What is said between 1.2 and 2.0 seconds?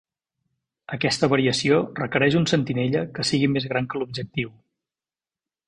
variació